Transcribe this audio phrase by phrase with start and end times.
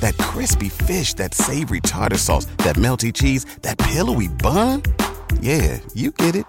[0.00, 4.82] That crispy fish, that savory tartar sauce, that melty cheese, that pillowy bun.
[5.40, 6.44] Yeah, you get it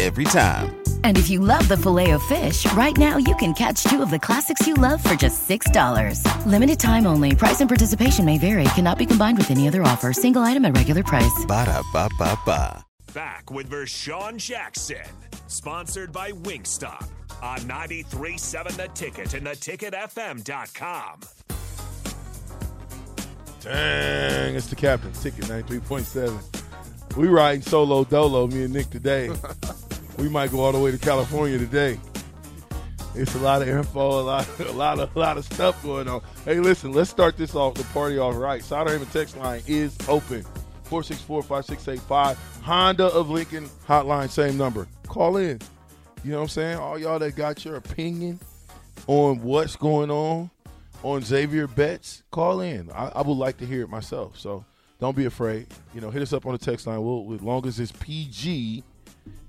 [0.00, 0.82] every time.
[1.04, 4.10] And if you love the filet of fish, right now you can catch two of
[4.10, 6.46] the classics you love for just $6.
[6.46, 7.36] Limited time only.
[7.36, 8.64] Price and participation may vary.
[8.74, 10.12] Cannot be combined with any other offer.
[10.12, 11.44] Single item at regular price.
[11.46, 12.84] Ba da ba ba ba.
[13.14, 15.04] Back with Vershawn Jackson,
[15.46, 17.06] sponsored by Wingstop
[17.42, 21.20] on 93.7 The Ticket and theticketfm.com.
[23.62, 25.12] Dang, it's the captain.
[25.12, 27.16] Ticket 93.7.
[27.16, 29.30] We riding solo dolo, me and Nick today.
[30.18, 32.00] we might go all the way to California today.
[33.14, 36.08] It's a lot of info, a lot, a lot of, a lot of stuff going
[36.08, 36.22] on.
[36.44, 38.64] Hey, listen, let's start this off the party off right.
[38.64, 40.44] Sauter Heyman text line is open.
[40.88, 42.36] 464-5685.
[42.62, 44.88] Honda of Lincoln hotline, same number.
[45.06, 45.60] Call in.
[46.24, 46.78] You know what I'm saying?
[46.78, 48.40] All y'all that got your opinion
[49.06, 50.50] on what's going on
[51.02, 52.90] on Zavier Betts, call in.
[52.92, 54.38] I, I would like to hear it myself.
[54.38, 54.64] So
[55.00, 55.66] don't be afraid.
[55.94, 57.02] You know, hit us up on the text line.
[57.02, 58.84] We'll, as long as it's PG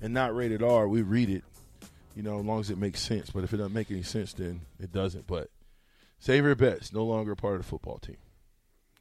[0.01, 1.43] and not rated R, we read it.
[2.15, 3.29] You know, as long as it makes sense.
[3.29, 5.25] But if it doesn't make any sense, then it doesn't.
[5.27, 5.49] But
[6.23, 8.17] Zavier Betts, no longer part of the football team.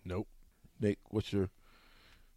[0.04, 0.28] Nope.
[0.80, 1.48] Nick, what's your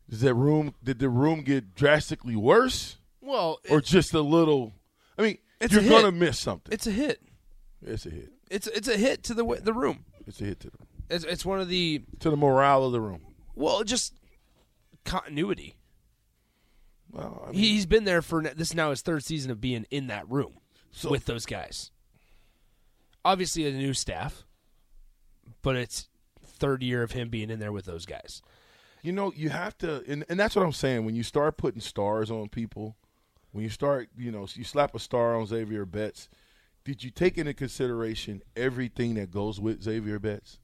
[0.09, 2.97] does that room did the room get drastically worse?
[3.21, 4.73] Well, Or just a little
[5.17, 6.71] I mean, It's you're gonna miss something.
[6.71, 7.21] it's a hit.
[7.81, 8.31] It's a hit.
[8.49, 10.05] It's it's a hit to the w- the room.
[10.27, 10.77] It's a hit to the
[11.09, 13.21] It's it's one of the to the morale of the room.
[13.55, 14.13] well, just
[15.03, 15.75] continuity.
[17.11, 19.61] Well, I mean, He- He's been there for this is now his third season of
[19.61, 20.57] being in that room
[20.91, 21.91] So- with those guys.
[23.23, 24.45] Obviously, a new staff,
[25.63, 26.07] but it's
[26.43, 28.41] third year of him being in there with those guys.
[29.01, 31.05] You know, you have to, and, and that's what I'm saying.
[31.05, 32.95] When you start putting stars on people,
[33.51, 36.29] when you start, you know, you slap a star on Zavier Betts,
[36.85, 40.59] did you take into consideration everything that goes with Zavier Betts?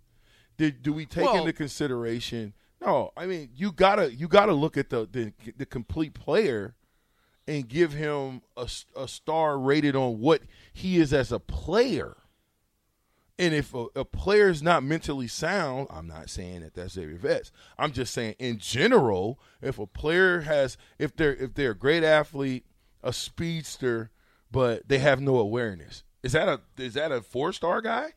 [0.57, 2.53] Did do we take Well- into consideration?
[2.79, 6.75] No, I mean you gotta you gotta look at the the, the complete player
[7.47, 12.17] and give him a star rated on what he is as a player.
[13.39, 17.19] And if a, a player is not mentally sound, I'm not saying that that's Zavier
[17.19, 17.51] Betts.
[17.77, 22.03] I'm just saying in general, if a player has, if they're if they're a great
[22.03, 22.65] athlete,
[23.01, 24.11] a speedster,
[24.51, 28.13] but they have no awareness, is that a is that a four star guy?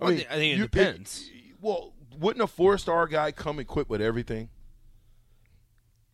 [0.00, 1.30] I thi- I think it depends.
[1.60, 4.48] well, wouldn't a four star guy come equipped with everything?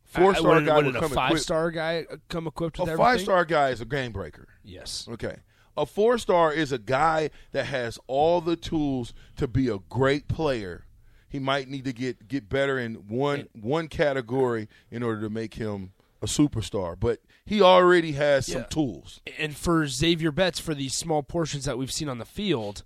[0.05, 1.43] Four star guy would a come five equipped.
[1.45, 3.13] star guy uh, come equipped with A everything?
[3.13, 4.49] five star guy is a game breaker.
[4.65, 5.07] Yes.
[5.11, 5.37] Okay.
[5.77, 10.27] A four star is a guy that has all the tools to be a great
[10.27, 10.85] player.
[11.29, 15.55] He might need to get get better in one one category in order to make
[15.55, 18.67] him a superstar, but he already has some Yeah.
[18.69, 19.21] tools.
[19.37, 22.85] And for Zavier Betts, for these small portions that we've seen on the field,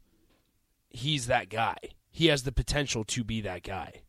[0.89, 1.77] he's that guy.
[2.11, 4.05] He has the potential to be that guy.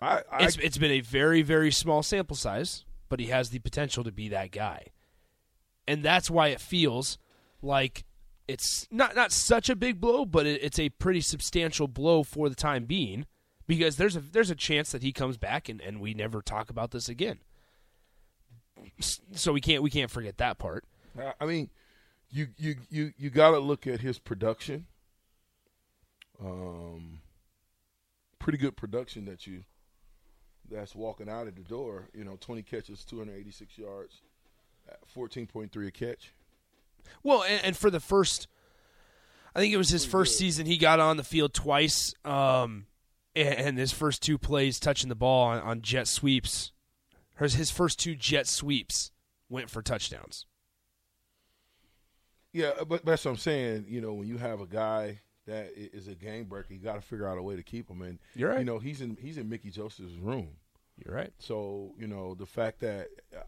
[0.00, 3.58] I, I It's, it's been a very, very small sample size, but he has the
[3.58, 4.86] potential to be that guy.
[5.86, 7.18] And that's why it feels
[7.60, 8.04] like
[8.48, 12.48] it's not, not such a big blow, but it, it's a pretty substantial blow for
[12.48, 13.26] the time being
[13.66, 16.70] because there's a, there's a chance that he comes back and, and we never talk
[16.70, 17.40] about this again.
[19.32, 20.84] So we can't we can't forget that part.
[21.40, 21.70] I- mean,
[22.30, 24.86] you you you you got to look at his production.
[26.40, 27.20] Um,
[28.38, 29.64] pretty good production that you
[30.70, 32.08] that's walking out of the door.
[32.14, 34.22] You know, twenty catches, two hundred eighty six yards,
[35.06, 36.32] fourteen point three a catch.
[37.22, 38.48] Well, and, and for the first,
[39.54, 40.66] I think it was his first season.
[40.66, 42.86] He got on the field twice, um,
[43.36, 46.72] and, and his first two plays touching the ball on, on jet sweeps,
[47.38, 49.10] his, his first two jet sweeps
[49.48, 50.46] went for touchdowns.
[52.52, 53.86] Yeah, uh, but that's what I'm saying.
[53.88, 57.00] You know, when you have a guy that is a game breaker, you got to
[57.00, 58.00] figure out a way to keep him.
[58.00, 58.60] And You're right.
[58.60, 60.50] You know, he's in he's in Mickey Joseph's room.
[61.04, 61.32] You're right.
[61.38, 63.42] So you know the fact that uh,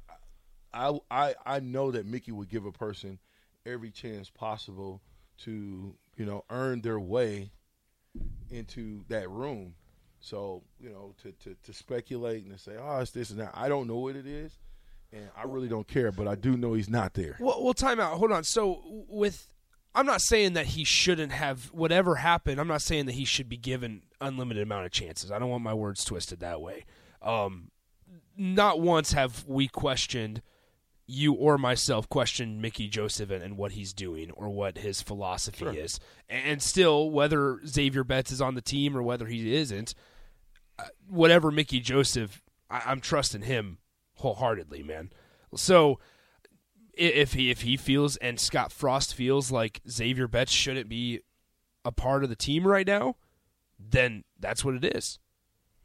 [0.75, 3.19] I I I know that Mickey would give a person
[3.65, 5.03] every chance possible
[5.45, 7.53] to you know earn their way
[8.51, 9.75] into that room.
[10.27, 13.53] So you know to to, to speculate and to say oh it's this and that
[13.55, 14.59] I don't know what it is.
[15.13, 17.37] And I really don't care, but I do know he's not there.
[17.39, 18.19] Well, well, time out.
[18.19, 18.43] Hold on.
[18.43, 19.49] So with,
[19.95, 22.61] I'm not saying that he shouldn't have whatever happened.
[22.61, 25.31] I'm not saying that he should be given unlimited amount of chances.
[25.31, 26.87] I don't want my words twisted that way.
[27.23, 27.71] Um,
[28.37, 30.43] not once have we questioned
[31.07, 35.65] you or myself questioned Mickey Joseph and, and what he's doing or what his philosophy
[35.65, 35.73] Sure.
[35.73, 36.01] is.
[36.29, 39.95] And still, whether Zavier Betts is on the team or whether he isn't,
[41.09, 43.79] whatever Mickey Joseph, I, I'm trusting him
[44.15, 45.11] wholeheartedly, man.
[45.55, 45.99] So
[46.95, 51.21] if he if he feels and Scott Frost feels like Zavier Betts shouldn't be
[51.85, 53.17] a part of the team right now,
[53.79, 55.19] then that's what it is.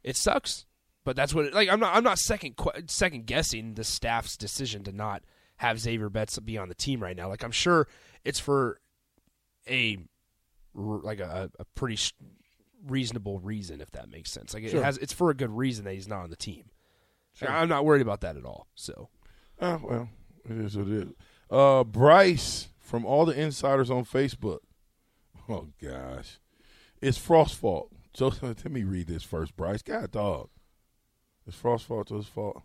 [0.03, 0.65] It sucks,
[1.03, 1.45] but that's what.
[1.45, 2.55] It, like I'm not I'm not second
[2.87, 5.23] second guessing the staff's decision to not
[5.57, 7.29] have Zavier Betts be on the team right now.
[7.29, 7.87] Like I'm sure
[8.23, 8.79] it's for
[9.69, 9.97] a
[10.73, 11.97] like a, a pretty
[12.85, 14.53] reasonable reason, if that makes sense.
[14.53, 14.83] Like it Sure.
[14.83, 16.65] has it's for a good reason that he's not on the team.
[17.47, 18.67] I'm not worried about that at all.
[18.75, 19.09] So.
[19.59, 20.09] Uh, well,
[20.49, 21.13] it is what it is.
[21.49, 24.59] Uh, Bryce from all the insiders on Facebook.
[25.49, 26.39] Oh gosh,
[27.01, 27.91] it's Frost's fault.
[28.13, 29.81] So let me read this first, Bryce.
[29.81, 30.49] God, dog.
[31.47, 32.61] It's Frost's fault or his fault?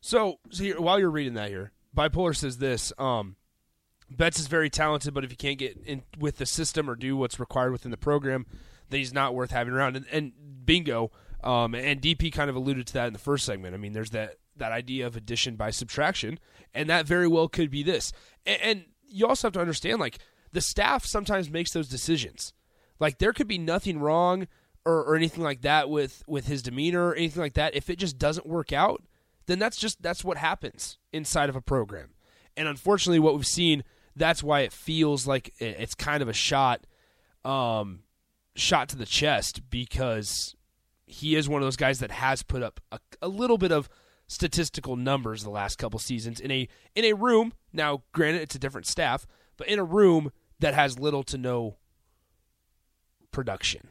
[0.00, 3.36] So, so here, while you're reading that here, bipolar says this: um,
[4.10, 7.16] Betts is very talented, but if he can't get in with the system or do
[7.16, 8.46] what's required within the program,
[8.90, 9.96] then he's not worth having around.
[9.96, 10.32] And, and
[10.64, 11.10] bingo,
[11.42, 13.74] um, and DP kind of alluded to that in the first segment.
[13.74, 16.38] I mean, there's that that idea of addition by subtraction,
[16.72, 18.12] and that very well could be this.
[18.46, 20.18] And, and you also have to understand, like
[20.52, 22.52] the staff sometimes makes those decisions.
[23.00, 24.46] Like there could be nothing wrong
[24.84, 27.74] or, or anything like that with with his demeanor or anything like that.
[27.74, 29.02] If it just doesn't work out,
[29.46, 32.10] then that's just that's what happens inside of a program.
[32.56, 33.82] And unfortunately, what we've seen,
[34.16, 36.86] that's why it feels like it's kind of a shot,
[37.44, 38.00] um,
[38.54, 40.54] shot to the chest because
[41.06, 43.88] he is one of those guys that has put up a, a little bit of
[44.26, 47.52] statistical numbers the last couple seasons in a in a room.
[47.72, 49.26] Now, granted, it's a different staff,
[49.56, 51.76] but in a room that has little to no
[53.30, 53.88] production.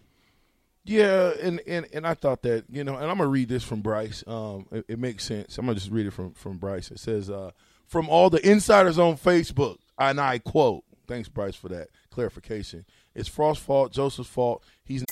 [0.85, 3.81] Yeah, and, and and I thought that you know, and I'm gonna read this from
[3.81, 4.23] Bryce.
[4.27, 5.57] Um, it, it makes sense.
[5.57, 6.91] I'm gonna just read it from from Bryce.
[6.91, 7.51] It says, uh,
[7.85, 9.77] "From all the insiders on Facebook,
[10.09, 12.85] and I quote, thanks Bryce for that clarification.
[13.15, 14.63] It's Frost's fault, Joseph's fault.
[14.83, 15.03] He's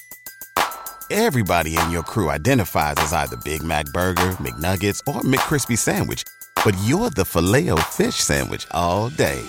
[1.09, 6.23] Everybody in your crew identifies as either Big Mac Burger, McNuggets, or McCrispy Sandwich.
[6.63, 9.41] But you're the filet fish Sandwich all day.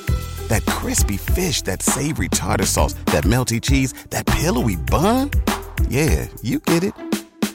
[0.48, 5.30] That crispy fish, that savory tartar sauce, that melty cheese, that pillowy bun.
[5.88, 6.94] Yeah, you get it.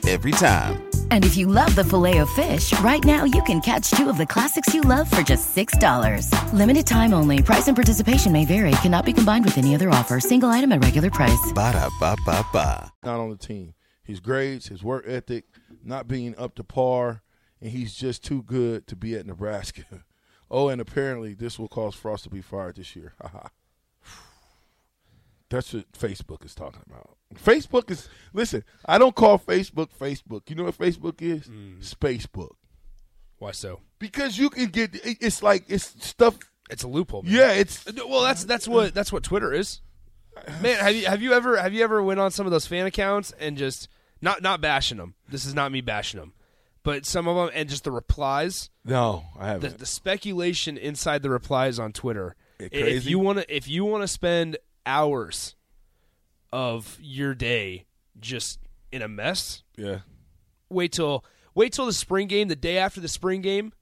[0.08, 0.87] Every time.
[1.12, 4.18] And if you love the filet of fish, right now you can catch two of
[4.18, 6.32] the classics you love for just $6.
[6.54, 7.42] Limited time only.
[7.44, 8.72] Price and participation may vary.
[8.82, 10.22] Cannot be combined with any other offer.
[10.22, 11.52] Single item at regular price.
[11.54, 12.94] Ba-da-ba-ba-ba.
[13.04, 13.74] not on the team.
[14.04, 15.44] His grades, his work ethic,
[15.84, 17.24] not being up to par,
[17.62, 19.84] and he's just too good to be at Nebraska.
[20.50, 23.16] oh, and apparently this will cause Frost to be fired this year.
[23.22, 23.50] Haha.
[25.50, 27.18] That's what Facebook is talking about.
[27.44, 28.64] Facebook is listen.
[28.86, 30.50] I don't call Facebook Facebook.
[30.50, 31.48] You know what Facebook is?
[31.48, 31.80] Mm.
[31.84, 32.56] Spacebook.
[33.40, 33.82] Why so?
[34.00, 36.38] Because you can get it's like it's stuff.
[36.70, 37.24] It's a loophole.
[37.24, 37.34] Man.
[37.34, 39.82] Yeah, it's uh, Well, that's that's what that's what Twitter is.
[40.62, 42.86] Man, have you have you ever have you ever went on some of those fan
[42.86, 43.88] accounts and just
[44.22, 45.16] not not bashing them?
[45.30, 46.34] This is not me bashing them,
[46.84, 49.24] but some of them and just the replies, no.
[49.40, 49.78] I the, haven't.
[49.80, 52.36] the speculation inside the replies on Twitter.
[52.60, 53.10] It If crazy?
[53.12, 55.56] you want to if you want to spend hours
[56.52, 57.86] of your day
[58.20, 58.60] just
[58.92, 60.00] in a mess, yeah.
[60.70, 61.24] wait till
[61.54, 63.74] wait till the spring game, the day after the spring game,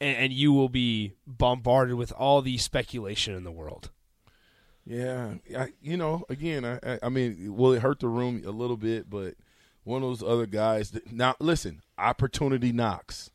[0.00, 3.90] and, and you will be bombarded with all the speculation in the world.
[4.84, 8.50] Yeah, I, you know, again, I, I, I mean, will it hurt the room a
[8.50, 9.10] little bit?
[9.10, 9.34] But
[9.86, 10.90] one of those other guys.
[10.90, 13.30] That, now, listen, opportunity knocks.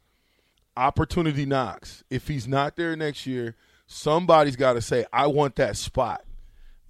[0.77, 2.03] Opportunity knocks.
[2.10, 3.55] If he's not there next year,
[3.88, 6.24] somebody's got to say, "I want that spot."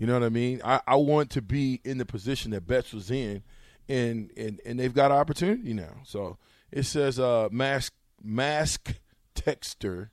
[0.02, 0.62] You know what I mean?
[0.66, 3.44] I, I want to be in the position that Betts was in,
[3.88, 5.98] and and and they've got opportunity now.
[6.06, 6.40] So
[6.72, 8.96] it says, uh, mask mask
[9.36, 10.10] texter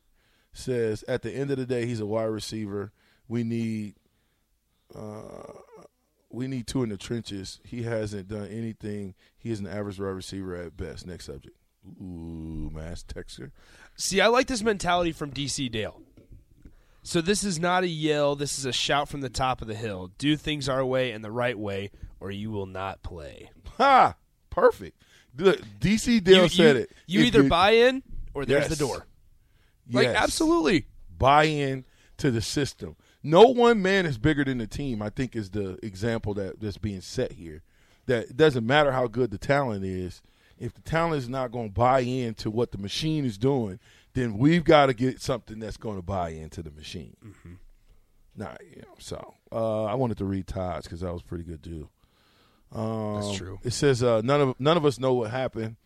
[0.52, 2.92] says at the end of the day, he's a wide receiver.
[3.28, 3.94] We need
[4.94, 5.54] uh,
[6.28, 7.58] we need two in the trenches.
[7.64, 9.14] He hasn't done anything.
[9.38, 11.06] He is an average wide receiver at best.
[11.06, 11.56] Next subject.
[11.98, 13.52] Ooh, mass texter.
[13.96, 16.02] See, I like this mentality from DC Dale.
[17.08, 18.36] So this is not a yell.
[18.36, 20.10] This is a shout from the top of the hill.
[20.18, 23.50] Do things our way and the right way, or you will not play.
[23.78, 24.14] Ha!
[24.50, 25.00] Perfect.
[25.34, 26.92] Look, DC Dale you, said you- it.
[27.06, 28.02] You If either buy in
[28.34, 28.76] or there's Yes.
[28.78, 29.06] the door.
[29.90, 30.16] Like Yes.
[30.22, 30.84] absolutely.
[31.16, 31.86] buy in
[32.18, 32.94] to the system.
[33.22, 35.00] No one man is bigger than the team.
[35.00, 37.62] I think is the example that that's being set here.
[38.04, 40.20] That it doesn't matter how good the talent is.
[40.60, 43.78] if the talent is not going to buy into what the machine is doing,
[44.18, 47.16] then we've got to get something that's going to buy into the machine.
[47.24, 47.54] Mm-hmm.
[48.36, 51.62] Nah, you know, so uh, I wanted to read Todd's because that was pretty good
[51.62, 51.88] too.
[52.72, 53.58] Um, That's true.
[53.62, 55.76] It says uh, none of none of us know what happened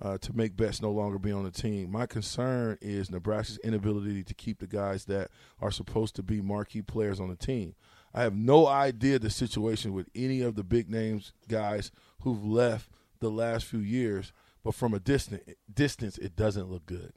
[0.00, 1.90] uh, to make Betts no longer be on the team.
[1.90, 5.30] My concern is Nebraska's inability to keep the guys that
[5.60, 7.74] are supposed to be marquee players on the team.
[8.12, 12.90] I have no idea the situation with any of the big names guys who've left
[13.20, 14.32] the last few years,
[14.62, 17.12] but from a distant distance, it doesn't look good.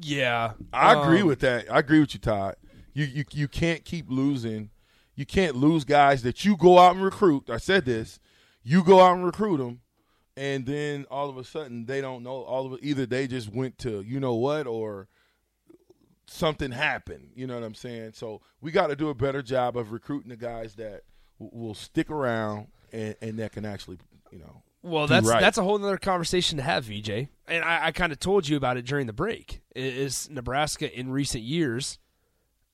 [0.00, 1.70] Yeah, I agree um, with that.
[1.70, 2.56] I agree with you, Todd.
[2.92, 4.70] You you you can't keep losing.
[5.14, 7.50] You can't lose guys that you go out and recruit.
[7.50, 8.20] I said this.
[8.62, 9.80] You go out and recruit them,
[10.36, 12.42] and then all of a sudden they don't know.
[12.42, 15.08] All of either they just went to you know what, or
[16.26, 17.30] something happened.
[17.34, 18.12] You know what I'm saying?
[18.14, 21.02] So we got to do a better job of recruiting the guys that
[21.40, 23.98] w- will stick around and, and that can actually
[24.30, 24.62] you know.
[24.82, 25.40] Well, that's right.
[25.40, 27.28] that's a whole other conversation to have, VJ.
[27.48, 29.60] And I, I kind of told you about it during the break.
[29.74, 31.98] Is Nebraska in recent years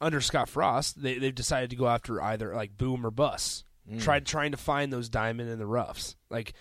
[0.01, 1.03] under Scott Frost?
[1.03, 3.65] They they've decided to go after either like boom or bust.
[3.91, 4.03] Mm.
[4.03, 6.17] Tried trying to find those diamond in the roughs.
[6.31, 6.55] Like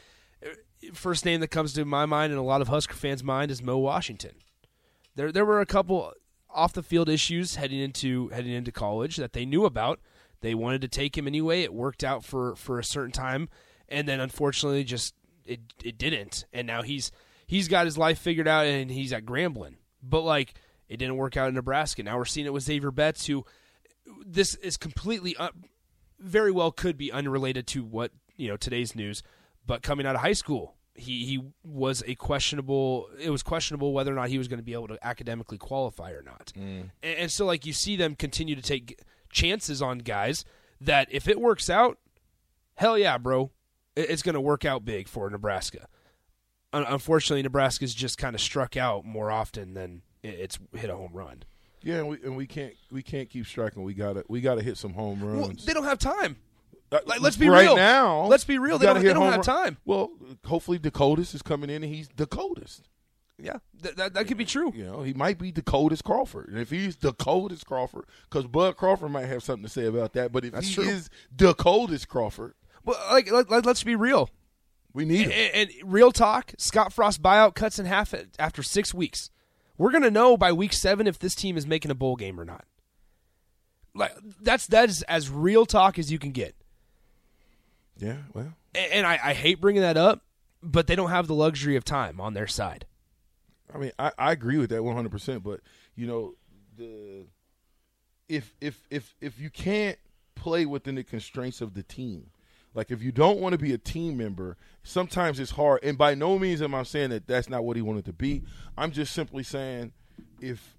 [0.46, 0.50] uh,
[0.94, 3.62] first name that comes to my mind and a lot of Husker fans' mind is
[3.62, 4.36] Mo Washington.
[5.16, 6.14] There there were a couple
[6.50, 10.00] off the field issues heading into heading into college that they knew about.
[10.42, 11.64] They wanted to take him anyway.
[11.64, 13.50] It worked out for for a certain time,
[13.90, 16.46] and then unfortunately, just it it didn't.
[16.54, 17.12] And now he's
[17.46, 19.76] he's got his life figured out, and he's at Grambling.
[20.02, 20.54] But like
[20.90, 22.04] it didn't work out in Nebraska.
[22.04, 23.46] Now we're seeing it with Zavier Betts, who
[24.26, 25.66] this is completely un-
[26.20, 29.24] very well could be unrelated to what you know today's news,
[29.66, 30.76] but coming out of high school.
[30.96, 33.10] He, he was a questionable.
[33.20, 36.12] It was questionable whether or not he was going to be able to academically qualify
[36.12, 36.54] or not.
[36.56, 36.92] Mm.
[37.02, 39.00] And, and so, like you see them continue to take
[39.32, 40.46] chances on guys
[40.80, 41.98] that if it works out,
[42.76, 43.50] hell yeah, bro,
[43.96, 45.88] it's going to work out big for Nebraska.
[46.72, 51.12] Un- Unfortunately, Nebraska's just kind of struck out more often than it's hit a home
[51.14, 51.44] run.
[51.84, 53.84] Yeah, and we and we can't we can't keep striking.
[53.84, 55.38] We gotta we gotta hit some home runs.
[55.40, 56.38] Well, they don't have time.
[56.92, 57.76] Uh, Like, let's be right real.
[57.76, 58.26] now.
[58.28, 58.78] Let's be real.
[58.78, 59.78] They don't- they don't have time.
[59.84, 60.12] Well,
[60.46, 62.84] hopefully Decoldest is coming in and he's Decoldest.
[63.38, 64.72] Yeah, th- that that could be true.
[64.74, 69.12] You know, he might be Decoldest Crawford, and if he's Decoldest Crawford, because Bud Crawford
[69.12, 70.32] might have something to say about that.
[70.32, 70.84] But if That's he true.
[70.86, 72.54] is Decoldest Crawford,
[72.86, 74.30] Well, like let, us be real.
[74.94, 75.52] we need And, him.
[75.84, 79.30] and real talk, Scott Frost buyout cuts in half after six weeks.
[79.78, 82.46] We're gonna know by week seven if this team is making a bowl game or
[82.46, 82.66] not.
[83.96, 86.56] Like that's that is as real talk as you can get.
[87.98, 90.22] Yeah, well, And, and I, I hate bringing that up,
[90.64, 92.86] but they don't have the luxury of time on their side.
[93.74, 95.44] I mean, I, I agree with that one hundred percent.
[95.44, 95.62] But
[95.96, 96.34] you know,
[96.76, 97.26] the
[98.28, 99.98] if if if if you can't
[100.36, 102.32] play within the constraints of the team,
[102.74, 105.84] like if you don't want to be a team member, sometimes it's hard.
[105.84, 108.44] And by no means am I saying that that's not what he wanted to be.
[108.78, 109.94] I'm just simply saying
[110.42, 110.76] if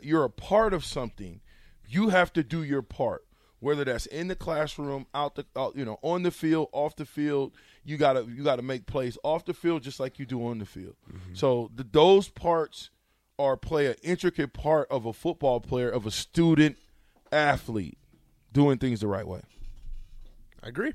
[0.00, 1.40] you're a part of something,
[1.88, 3.22] you have to do your part.
[3.58, 7.06] Whether that's in the classroom, out the, out, you know, on the field, off the
[7.06, 7.52] field,
[7.84, 10.66] you gotta you gotta make plays off the field just like you do on the
[10.66, 10.94] field.
[11.10, 11.34] Mm-hmm.
[11.34, 12.90] So the, those parts
[13.38, 16.76] are play an intricate part of a football player, of a student
[17.32, 17.96] athlete,
[18.52, 19.40] doing things the right way.
[20.62, 20.92] I agree.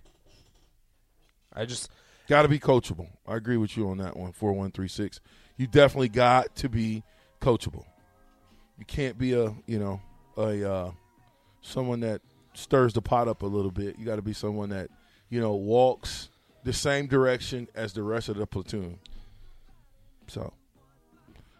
[1.53, 1.91] I just
[2.32, 3.10] Got to be coachable.
[3.27, 4.32] I agree with you on that one.
[4.32, 5.20] Four one three six.
[5.58, 7.03] You definitely got to be
[7.41, 7.84] coachable.
[8.80, 10.01] You can't be a you know
[10.38, 10.91] a uh,
[11.62, 12.22] someone that
[12.53, 14.00] stirs the pot up a little bit.
[14.00, 14.89] You got to be someone that
[15.30, 16.30] you know walks
[16.63, 19.00] the same direction as the rest of the platoon.
[20.27, 20.53] So,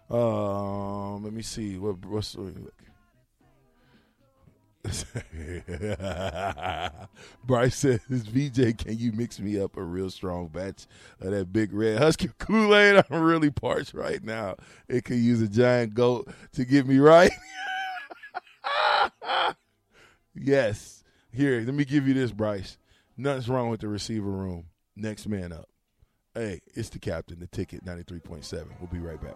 [0.10, 2.38] um, let me see what what's.
[7.44, 10.88] Bryce says, VJ, can you mix me up a real strong batch
[11.20, 13.04] of that big red husky Kool Aid?
[13.10, 14.56] I'm really parched right now.
[14.88, 17.32] It could use a giant goat to get me right.
[20.36, 21.04] yes.
[21.32, 22.78] Here, let me give you this, Bryce.
[23.16, 24.66] Nothing's wrong with the receiver room.
[24.96, 25.70] Next man up.
[26.34, 28.66] Hey, it's the captain, the ticket 93.7.
[28.80, 29.36] We'll be right back.